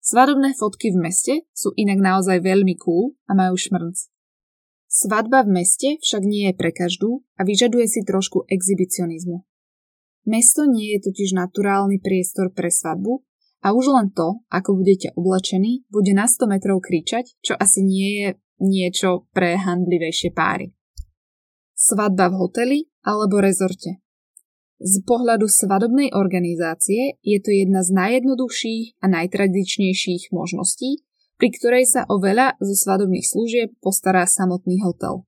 Svadobné 0.05 0.53
fotky 0.53 0.93
v 0.93 1.01
meste 1.01 1.33
sú 1.49 1.73
inak 1.73 1.97
naozaj 1.97 2.37
veľmi 2.37 2.77
cool 2.77 3.17
a 3.25 3.33
majú 3.33 3.57
šmrnc. 3.57 3.97
Svadba 4.85 5.43
v 5.43 5.59
meste 5.59 5.97
však 5.97 6.23
nie 6.23 6.47
je 6.47 6.53
pre 6.53 6.69
každú 6.69 7.25
a 7.35 7.41
vyžaduje 7.41 7.89
si 7.89 8.05
trošku 8.05 8.45
exhibicionizmu. 8.47 9.43
Mesto 10.29 10.69
nie 10.69 10.93
je 10.93 11.09
totiž 11.09 11.33
naturálny 11.33 11.99
priestor 11.99 12.53
pre 12.53 12.69
svadbu 12.69 13.25
a 13.65 13.73
už 13.73 13.85
len 13.91 14.13
to, 14.13 14.45
ako 14.53 14.77
budete 14.77 15.09
oblečení, 15.17 15.89
bude 15.89 16.13
na 16.13 16.29
100 16.29 16.53
metrov 16.53 16.85
kričať, 16.85 17.33
čo 17.41 17.57
asi 17.57 17.81
nie 17.81 18.09
je 18.21 18.27
niečo 18.61 19.27
pre 19.35 19.59
handlivejšie 19.59 20.31
páry. 20.31 20.71
Svadba 21.75 22.31
v 22.31 22.35
hoteli 22.39 22.79
alebo 23.03 23.43
rezorte. 23.43 23.99
Z 24.75 25.07
pohľadu 25.07 25.47
svadobnej 25.47 26.11
organizácie 26.11 27.15
je 27.23 27.39
to 27.39 27.51
jedna 27.51 27.79
z 27.79 27.95
najjednoduchších 27.95 28.99
a 28.99 29.05
najtradičnejších 29.07 30.35
možností, 30.35 31.07
pri 31.39 31.49
ktorej 31.51 31.85
sa 31.87 32.01
o 32.11 32.19
veľa 32.19 32.59
zo 32.59 32.75
svadobných 32.75 33.23
služieb 33.23 33.69
postará 33.79 34.27
samotný 34.27 34.83
hotel. 34.83 35.23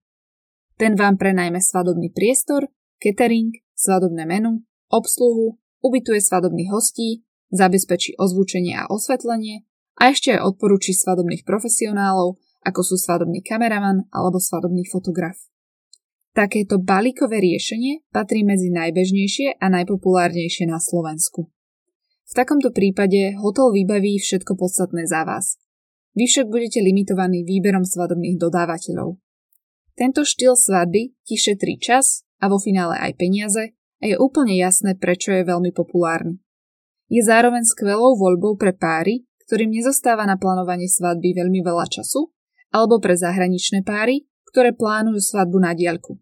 Ten 0.76 1.00
vám 1.00 1.16
prenajme 1.16 1.64
svadobný 1.64 2.12
priestor, 2.12 2.68
catering, 3.00 3.56
svadobné 3.76 4.28
menu, 4.28 4.68
obsluhu, 4.92 5.60
ubytuje 5.80 6.20
svadobných 6.20 6.72
hostí, 6.72 7.24
zabezpečí 7.52 8.20
ozvučenie 8.20 8.76
a 8.76 8.88
osvetlenie 8.92 9.64
a 9.98 10.12
ešte 10.12 10.36
aj 10.36 10.44
odporúči 10.44 10.92
svadobných 10.92 11.48
profesionálov, 11.48 12.38
ako 12.68 12.84
sú 12.84 12.96
svadobný 13.00 13.40
kameraman 13.40 14.12
alebo 14.12 14.44
svadobný 14.44 14.84
fotograf. 14.84 15.40
Takéto 16.36 16.78
balíkové 16.78 17.40
riešenie 17.40 18.04
patrí 18.12 18.44
medzi 18.44 18.68
najbežnejšie 18.70 19.58
a 19.58 19.66
najpopulárnejšie 19.72 20.68
na 20.68 20.78
Slovensku. 20.78 21.48
V 22.28 22.34
takomto 22.36 22.76
prípade 22.76 23.40
hotel 23.40 23.72
vybaví 23.72 24.20
všetko 24.20 24.60
podstatné 24.60 25.08
za 25.08 25.24
vás. 25.24 25.56
Vy 26.14 26.28
však 26.28 26.52
budete 26.52 26.84
limitovaní 26.84 27.48
výberom 27.48 27.88
svadobných 27.88 28.36
dodávateľov. 28.36 29.16
Tento 29.98 30.22
štýl 30.28 30.54
svadby 30.54 31.16
ti 31.26 31.36
šetrí 31.40 31.80
čas 31.82 32.28
a 32.38 32.52
vo 32.52 32.62
finále 32.62 33.00
aj 33.02 33.18
peniaze 33.18 33.74
a 33.98 34.04
je 34.06 34.14
úplne 34.20 34.54
jasné, 34.54 34.94
prečo 34.94 35.34
je 35.34 35.42
veľmi 35.42 35.74
populárny. 35.74 36.38
Je 37.08 37.24
zároveň 37.24 37.66
skvelou 37.66 38.14
voľbou 38.14 38.60
pre 38.60 38.76
páry, 38.76 39.26
ktorým 39.48 39.74
nezostáva 39.74 40.28
na 40.28 40.36
plánovanie 40.36 40.92
svadby 40.92 41.34
veľmi 41.34 41.64
veľa 41.64 41.88
času, 41.88 42.30
alebo 42.72 43.00
pre 43.00 43.16
zahraničné 43.16 43.84
páry, 43.88 44.28
ktoré 44.52 44.74
plánujú 44.74 45.20
svadbu 45.20 45.58
na 45.60 45.72
diaľku. 45.76 46.20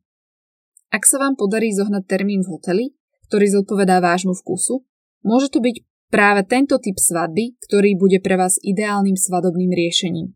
Ak 0.89 1.03
sa 1.03 1.19
vám 1.19 1.35
podarí 1.35 1.73
zohnať 1.75 2.03
termín 2.07 2.45
v 2.45 2.51
hoteli, 2.55 2.85
ktorý 3.27 3.61
zodpovedá 3.61 3.99
vášmu 3.99 4.37
vkusu, 4.37 4.85
môže 5.25 5.51
to 5.51 5.59
byť 5.59 5.81
práve 6.13 6.45
tento 6.47 6.79
typ 6.79 6.95
svadby, 6.95 7.57
ktorý 7.67 7.97
bude 7.99 8.21
pre 8.21 8.37
vás 8.37 8.55
ideálnym 8.61 9.17
svadobným 9.17 9.73
riešením. 9.73 10.31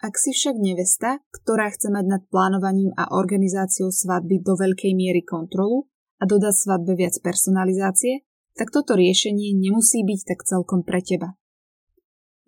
Ak 0.00 0.16
si 0.16 0.32
však 0.32 0.56
nevesta, 0.56 1.20
ktorá 1.28 1.68
chce 1.72 1.92
mať 1.92 2.04
nad 2.08 2.22
plánovaním 2.32 2.92
a 2.96 3.12
organizáciou 3.12 3.92
svadby 3.92 4.40
do 4.40 4.56
veľkej 4.56 4.96
miery 4.96 5.20
kontrolu 5.20 5.88
a 6.20 6.24
dodať 6.24 6.56
svadbe 6.56 6.96
viac 6.96 7.20
personalizácie, 7.20 8.24
tak 8.56 8.72
toto 8.72 8.96
riešenie 8.96 9.52
nemusí 9.56 10.00
byť 10.04 10.20
tak 10.24 10.40
celkom 10.44 10.84
pre 10.84 11.04
teba. 11.04 11.36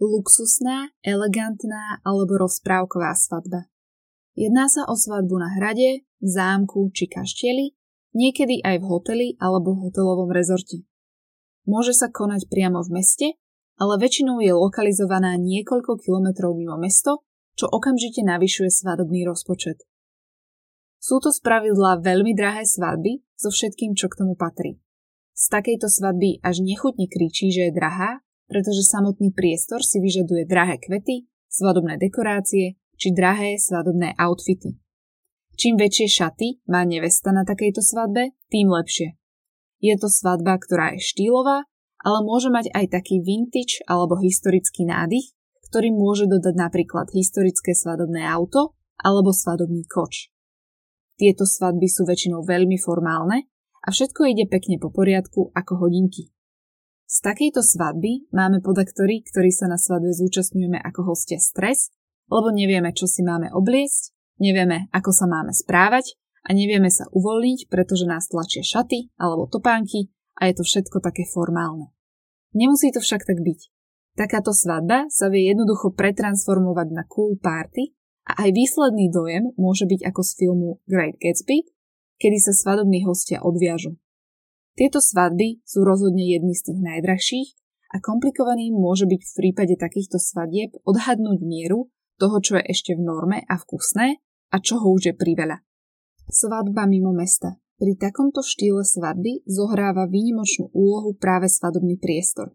Luxusná, 0.02 0.90
elegantná 1.06 2.02
alebo 2.02 2.34
rozprávková 2.42 3.14
svadba. 3.14 3.70
Jedná 4.34 4.66
sa 4.66 4.82
o 4.90 4.98
svadbu 4.98 5.38
na 5.38 5.54
hrade, 5.54 6.02
zámku 6.18 6.90
či 6.90 7.06
kaštieli, 7.06 7.78
niekedy 8.10 8.66
aj 8.66 8.82
v 8.82 8.88
hoteli 8.90 9.28
alebo 9.38 9.78
hotelovom 9.78 10.34
rezorte. 10.34 10.82
Môže 11.70 11.94
sa 11.94 12.10
konať 12.10 12.50
priamo 12.50 12.82
v 12.82 12.98
meste, 12.98 13.38
ale 13.78 13.94
väčšinou 14.02 14.42
je 14.42 14.50
lokalizovaná 14.50 15.38
niekoľko 15.38 16.02
kilometrov 16.02 16.58
mimo 16.58 16.74
mesto, 16.82 17.22
čo 17.54 17.70
okamžite 17.70 18.26
navyšuje 18.26 18.74
svadobný 18.74 19.22
rozpočet. 19.22 19.86
Sú 20.98 21.22
to 21.22 21.30
spravidla 21.30 22.02
veľmi 22.02 22.34
drahé 22.34 22.66
svadby 22.66 23.22
so 23.38 23.54
všetkým, 23.54 23.94
čo 23.94 24.10
k 24.10 24.18
tomu 24.18 24.34
patrí. 24.34 24.82
Z 25.30 25.46
takejto 25.50 25.86
svadby 25.86 26.42
až 26.42 26.58
nechutne 26.62 27.06
kričí, 27.06 27.54
že 27.54 27.70
je 27.70 27.76
drahá, 27.78 28.22
pretože 28.52 28.84
samotný 28.84 29.32
priestor 29.32 29.80
si 29.80 29.96
vyžaduje 29.96 30.44
drahé 30.44 30.76
kvety, 30.76 31.24
svadobné 31.48 31.96
dekorácie, 31.96 32.76
či 33.00 33.08
drahé 33.16 33.56
svadobné 33.56 34.12
outfity. 34.20 34.76
Čím 35.56 35.80
väčšie 35.80 36.06
šaty 36.12 36.60
má 36.68 36.84
nevesta 36.84 37.32
na 37.32 37.48
takejto 37.48 37.80
svadbe, 37.80 38.36
tým 38.52 38.68
lepšie. 38.68 39.16
Je 39.80 39.96
to 39.96 40.12
svadba, 40.12 40.60
ktorá 40.60 40.92
je 40.96 41.00
štýlová, 41.00 41.64
ale 42.04 42.18
môže 42.20 42.52
mať 42.52 42.68
aj 42.76 42.92
taký 42.92 43.24
vintage 43.24 43.80
alebo 43.88 44.20
historický 44.20 44.84
nádych, 44.84 45.32
ktorý 45.72 45.88
môže 45.96 46.28
dodať 46.28 46.54
napríklad 46.60 47.08
historické 47.16 47.72
svadobné 47.72 48.20
auto 48.28 48.76
alebo 49.00 49.32
svadobný 49.32 49.88
koč. 49.88 50.28
Tieto 51.16 51.48
svadby 51.48 51.88
sú 51.88 52.04
väčšinou 52.04 52.44
veľmi 52.44 52.76
formálne 52.76 53.48
a 53.80 53.88
všetko 53.88 54.28
ide 54.28 54.44
pekne 54.46 54.76
po 54.76 54.92
poriadku 54.92 55.54
ako 55.56 55.72
hodinky. 55.86 56.28
Z 57.12 57.20
takejto 57.20 57.60
svadby 57.60 58.32
máme 58.32 58.64
podaktory, 58.64 59.20
ktorí 59.20 59.52
sa 59.52 59.68
na 59.68 59.76
svadbe 59.76 60.16
zúčastňujeme 60.16 60.80
ako 60.80 61.12
hostia 61.12 61.36
stres 61.36 61.92
lebo 62.32 62.48
nevieme, 62.48 62.96
čo 62.96 63.04
si 63.04 63.20
máme 63.20 63.52
obliecť, 63.52 64.16
nevieme, 64.40 64.88
ako 64.88 65.12
sa 65.12 65.28
máme 65.28 65.52
správať 65.52 66.16
a 66.48 66.56
nevieme 66.56 66.88
sa 66.88 67.04
uvoľniť, 67.12 67.68
pretože 67.68 68.08
nás 68.08 68.32
tlačia 68.32 68.64
šaty 68.64 69.12
alebo 69.20 69.44
topánky 69.44 70.08
a 70.40 70.48
je 70.48 70.56
to 70.56 70.64
všetko 70.64 71.04
také 71.04 71.28
formálne. 71.28 71.92
Nemusí 72.56 72.88
to 72.88 73.04
však 73.04 73.28
tak 73.28 73.40
byť. 73.44 73.60
Takáto 74.16 74.52
svadba 74.52 75.08
sa 75.08 75.32
vie 75.32 75.48
jednoducho 75.48 75.92
pretransformovať 75.92 76.88
na 76.92 77.04
cool 77.08 77.36
party 77.40 77.96
a 78.28 78.44
aj 78.44 78.50
výsledný 78.52 79.08
dojem 79.08 79.52
môže 79.56 79.88
byť 79.88 80.00
ako 80.08 80.20
z 80.20 80.30
filmu 80.36 80.68
Great 80.84 81.16
Gatsby, 81.16 81.64
kedy 82.20 82.36
sa 82.40 82.52
svadobní 82.52 83.04
hostia 83.08 83.40
odviažu. 83.40 83.96
Tieto 84.72 85.04
svadby 85.04 85.60
sú 85.68 85.84
rozhodne 85.84 86.24
jedny 86.24 86.56
z 86.56 86.72
tých 86.72 86.80
najdrahších 86.80 87.48
a 87.92 88.00
komplikovaným 88.00 88.72
môže 88.72 89.04
byť 89.04 89.20
v 89.20 89.32
prípade 89.36 89.74
takýchto 89.76 90.16
svadieb 90.16 90.72
odhadnúť 90.88 91.44
mieru, 91.44 91.92
toho, 92.16 92.38
čo 92.40 92.56
je 92.60 92.64
ešte 92.70 92.96
v 92.96 93.04
norme 93.04 93.38
a 93.44 93.54
vkusné 93.58 94.22
a 94.52 94.56
čoho 94.62 94.94
už 94.94 95.12
je 95.12 95.14
priveľa. 95.16 95.60
Svadba 96.30 96.88
mimo 96.88 97.12
mesta. 97.12 97.60
Pri 97.76 97.98
takomto 97.98 98.46
štýle 98.46 98.86
svadby 98.86 99.42
zohráva 99.42 100.06
výnimočnú 100.06 100.70
úlohu 100.70 101.18
práve 101.18 101.50
svadobný 101.50 101.98
priestor. 101.98 102.54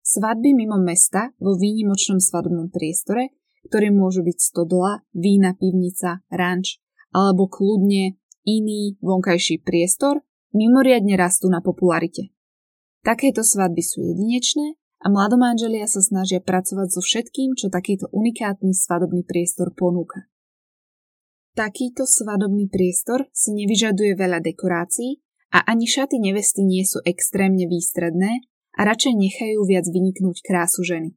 Svadby 0.00 0.56
mimo 0.56 0.80
mesta 0.80 1.34
vo 1.36 1.60
výnimočnom 1.60 2.18
svadobnom 2.22 2.72
priestore, 2.72 3.36
ktorý 3.68 3.92
môžu 3.92 4.24
byť 4.24 4.38
stodola, 4.38 5.04
vína, 5.12 5.52
pivnica, 5.54 6.24
ranč 6.32 6.80
alebo 7.12 7.50
kľudne 7.50 8.16
iný 8.46 8.96
vonkajší 9.02 9.60
priestor, 9.60 10.25
mimoriadne 10.56 11.14
rastú 11.20 11.52
na 11.52 11.60
popularite. 11.60 12.32
Takéto 13.04 13.44
svadby 13.44 13.84
sú 13.84 14.02
jedinečné 14.02 14.80
a 15.04 15.06
mladomanželia 15.12 15.84
sa 15.86 16.00
snažia 16.00 16.40
pracovať 16.40 16.88
so 16.96 17.00
všetkým, 17.04 17.54
čo 17.54 17.68
takýto 17.68 18.08
unikátny 18.10 18.72
svadobný 18.72 19.22
priestor 19.22 19.70
ponúka. 19.76 20.26
Takýto 21.52 22.08
svadobný 22.08 22.68
priestor 22.68 23.28
si 23.32 23.52
nevyžaduje 23.52 24.16
veľa 24.16 24.40
dekorácií 24.40 25.20
a 25.52 25.64
ani 25.68 25.88
šaty 25.88 26.20
nevesty 26.20 26.64
nie 26.64 26.84
sú 26.84 27.04
extrémne 27.04 27.68
výstredné 27.68 28.44
a 28.76 28.80
radšej 28.84 29.14
nechajú 29.16 29.60
viac 29.64 29.86
vyniknúť 29.88 30.44
krásu 30.44 30.84
ženy. 30.84 31.16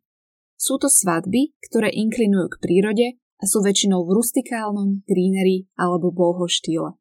Sú 0.60 0.76
to 0.76 0.92
svadby, 0.92 1.56
ktoré 1.64 1.88
inklinujú 1.92 2.56
k 2.56 2.60
prírode 2.60 3.08
a 3.40 3.44
sú 3.48 3.64
väčšinou 3.64 4.04
v 4.04 4.20
rustikálnom, 4.20 5.08
greenery 5.08 5.72
alebo 5.80 6.12
boho 6.12 6.48
štýle. 6.52 6.99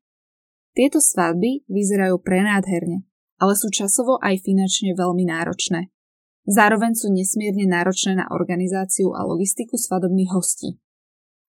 Tieto 0.76 0.98
svadby 1.02 1.68
vyzerajú 1.68 2.20
prenádherne, 2.22 3.04
ale 3.38 3.52
sú 3.54 3.70
časovo 3.70 4.18
aj 4.18 4.42
finančne 4.42 4.92
veľmi 4.94 5.24
náročné. 5.28 5.92
Zároveň 6.48 6.96
sú 6.96 7.12
nesmierne 7.12 7.68
náročné 7.68 8.18
na 8.18 8.26
organizáciu 8.32 9.12
a 9.12 9.20
logistiku 9.22 9.76
svadobných 9.76 10.32
hostí. 10.32 10.80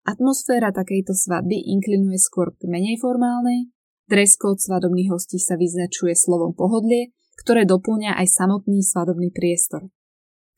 Atmosféra 0.02 0.74
takejto 0.74 1.14
svadby 1.14 1.68
inklinuje 1.70 2.18
skôr 2.18 2.56
k 2.56 2.66
menej 2.66 2.98
formálnej, 2.98 3.70
dress 4.08 4.34
code 4.40 4.58
svadobných 4.58 5.12
hostí 5.12 5.38
sa 5.38 5.54
vyznačuje 5.54 6.16
slovom 6.16 6.56
pohodlie, 6.56 7.12
ktoré 7.38 7.62
doplňa 7.68 8.18
aj 8.18 8.26
samotný 8.26 8.82
svadobný 8.82 9.30
priestor. 9.30 9.86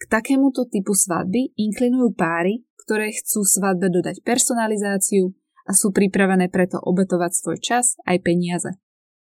K 0.00 0.08
takémuto 0.08 0.64
typu 0.64 0.96
svadby 0.96 1.52
inklinujú 1.60 2.16
páry, 2.16 2.64
ktoré 2.80 3.12
chcú 3.12 3.44
svadbe 3.44 3.92
dodať 3.92 4.24
personalizáciu 4.24 5.36
a 5.70 5.72
sú 5.72 5.94
pripravené 5.94 6.50
preto 6.50 6.82
obetovať 6.82 7.30
svoj 7.30 7.58
čas 7.62 7.94
aj 8.02 8.26
peniaze. 8.26 8.74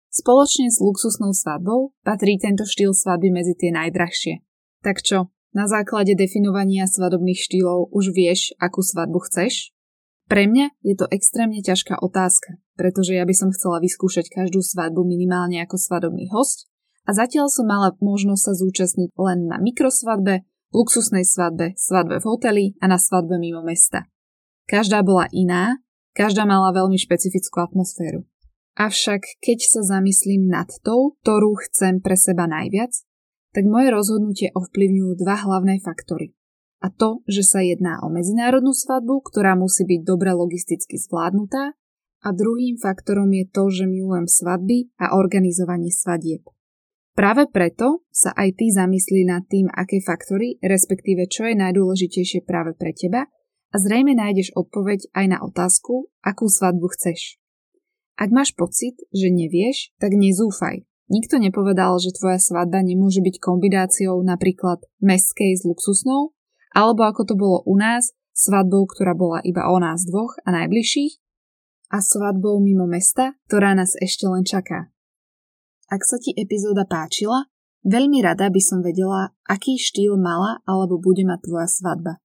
Spoločne 0.09 0.73
s 0.73 0.81
luxusnou 0.81 1.37
svadbou 1.37 1.93
patrí 2.01 2.41
tento 2.41 2.65
štýl 2.65 2.97
svadby 2.97 3.29
medzi 3.29 3.53
tie 3.53 3.69
najdrahšie. 3.69 4.41
Tak 4.81 5.05
čo, 5.05 5.29
na 5.53 5.69
základe 5.69 6.17
definovania 6.17 6.89
svadobných 6.89 7.37
štýlov 7.37 7.93
už 7.93 8.09
vieš, 8.11 8.57
akú 8.57 8.81
svadbu 8.81 9.21
chceš? 9.29 9.69
Pre 10.25 10.49
mňa 10.49 10.73
je 10.81 10.95
to 10.97 11.05
extrémne 11.13 11.61
ťažká 11.61 12.01
otázka, 12.01 12.57
pretože 12.73 13.13
ja 13.13 13.23
by 13.27 13.35
som 13.37 13.53
chcela 13.53 13.83
vyskúšať 13.83 14.33
každú 14.33 14.65
svadbu 14.65 15.05
minimálne 15.05 15.61
ako 15.61 15.77
svadobný 15.77 16.31
host 16.33 16.71
a 17.05 17.13
zatiaľ 17.13 17.51
som 17.51 17.67
mala 17.67 17.93
možnosť 17.99 18.41
sa 18.41 18.53
zúčastniť 18.55 19.09
len 19.19 19.51
na 19.51 19.59
mikrosvadbe, 19.59 20.47
luxusnej 20.71 21.27
svadbe, 21.27 21.75
svadbe 21.75 22.23
v 22.23 22.25
hoteli 22.25 22.65
a 22.79 22.87
na 22.87 22.95
svadbe 22.95 23.35
mimo 23.37 23.59
mesta. 23.59 24.07
Každá 24.71 25.03
bola 25.03 25.27
iná, 25.35 25.83
každá 26.11 26.43
mala 26.47 26.75
veľmi 26.75 26.95
špecifickú 26.99 27.61
atmosféru. 27.63 28.27
Avšak 28.79 29.43
keď 29.43 29.59
sa 29.67 29.81
zamyslím 29.83 30.47
nad 30.47 30.71
tou, 30.81 31.19
ktorú 31.23 31.59
chcem 31.67 31.99
pre 31.99 32.15
seba 32.15 32.47
najviac, 32.47 32.91
tak 33.51 33.67
moje 33.67 33.91
rozhodnutie 33.91 34.47
ovplyvňujú 34.55 35.11
dva 35.19 35.35
hlavné 35.43 35.83
faktory 35.83 36.31
a 36.81 36.89
to, 36.89 37.21
že 37.29 37.45
sa 37.45 37.61
jedná 37.61 38.01
o 38.01 38.09
medzinárodnú 38.09 38.73
svadbu, 38.73 39.21
ktorá 39.29 39.53
musí 39.53 39.85
byť 39.85 40.01
dobre 40.01 40.33
logisticky 40.33 40.97
zvládnutá 40.97 41.77
a 42.21 42.27
druhým 42.33 42.81
faktorom 42.81 43.29
je 43.29 43.45
to, 43.49 43.69
že 43.69 43.85
milujem 43.85 44.25
svadby 44.25 44.89
a 44.97 45.13
organizovanie 45.13 45.93
svadieb. 45.93 46.41
Práve 47.13 47.45
preto 47.53 48.01
sa 48.09 48.33
aj 48.33 48.57
ty 48.57 48.73
zamyslí 48.73 49.29
nad 49.29 49.45
tým, 49.45 49.69
aké 49.69 50.01
faktory, 50.01 50.57
respektíve 50.57 51.29
čo 51.29 51.45
je 51.45 51.59
najdôležitejšie 51.59 52.41
práve 52.49 52.73
pre 52.73 52.97
teba 52.97 53.29
a 53.71 53.75
zrejme 53.79 54.11
nájdeš 54.13 54.51
odpoveď 54.53 55.07
aj 55.15 55.25
na 55.31 55.37
otázku, 55.39 56.11
akú 56.19 56.51
svadbu 56.51 56.91
chceš. 56.93 57.39
Ak 58.19 58.29
máš 58.29 58.51
pocit, 58.53 58.99
že 59.15 59.31
nevieš, 59.31 59.95
tak 59.97 60.13
nezúfaj. 60.13 60.83
Nikto 61.11 61.39
nepovedal, 61.39 61.99
že 61.99 62.15
tvoja 62.15 62.39
svadba 62.39 62.83
nemôže 62.83 63.19
byť 63.23 63.35
kombináciou 63.39 64.19
napríklad 64.23 64.83
meskej 65.03 65.59
s 65.59 65.67
luxusnou 65.67 66.35
alebo 66.71 67.03
ako 67.03 67.21
to 67.27 67.35
bolo 67.35 67.59
u 67.67 67.75
nás, 67.75 68.15
svadbou, 68.31 68.87
ktorá 68.87 69.11
bola 69.11 69.43
iba 69.43 69.67
o 69.67 69.77
nás 69.77 70.07
dvoch 70.07 70.39
a 70.47 70.55
najbližších, 70.55 71.19
a 71.91 71.99
svadbou 71.99 72.63
mimo 72.63 72.87
mesta, 72.87 73.35
ktorá 73.51 73.75
nás 73.75 73.99
ešte 73.99 74.23
len 74.23 74.47
čaká. 74.47 74.87
Ak 75.91 76.07
sa 76.07 76.15
ti 76.15 76.31
epizóda 76.31 76.87
páčila, 76.87 77.51
veľmi 77.83 78.23
rada 78.23 78.47
by 78.47 78.61
som 78.63 78.79
vedela, 78.79 79.35
aký 79.43 79.75
štýl 79.75 80.15
mala 80.15 80.63
alebo 80.63 80.95
bude 80.95 81.27
mať 81.27 81.39
tvoja 81.43 81.67
svadba. 81.67 82.23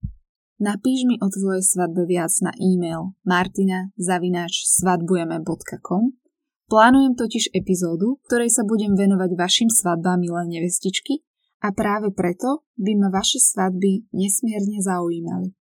Napíš 0.57 1.05
mi 1.05 1.21
o 1.21 1.29
tvojej 1.29 1.61
svadbe 1.61 2.09
viac 2.09 2.33
na 2.40 2.49
e-mail 2.57 3.12
martina.svadbujeme.com 3.29 6.16
Plánujem 6.66 7.14
totiž 7.14 7.55
epizódu, 7.55 8.19
ktorej 8.27 8.51
sa 8.51 8.64
budem 8.64 8.97
venovať 8.99 9.37
vašim 9.37 9.71
svadbám 9.71 10.19
milé 10.19 10.45
nevestičky 10.59 11.23
a 11.61 11.73
práve 11.77 12.11
preto 12.11 12.64
by 12.81 12.97
ma 12.97 13.11
vaše 13.12 13.38
svadby 13.38 14.01
nesmierne 14.16 14.83
zaujímali. 14.83 15.53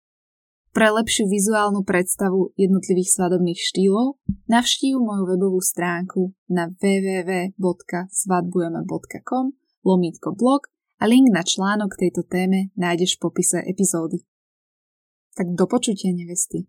Pre 0.72 0.90
lepšiu 0.92 1.28
vizuálnu 1.28 1.82
predstavu 1.88 2.52
jednotlivých 2.56 3.10
svadobných 3.20 3.56
štýlov 3.56 4.16
navštív 4.48 4.98
moju 5.00 5.24
webovú 5.24 5.60
stránku 5.60 6.32
na 6.52 6.68
www.svadbujeme.com 6.72 9.52
lomítko 9.84 10.32
blog 10.36 10.60
a 11.00 11.06
link 11.08 11.28
na 11.32 11.42
článok 11.44 11.96
tejto 11.96 12.22
téme 12.28 12.68
nájdeš 12.76 13.16
v 13.16 13.20
popise 13.24 13.64
epizódy. 13.64 14.20
Tak 15.36 15.52
do 15.52 15.68
počutia 15.68 16.16
nevesty. 16.16 16.64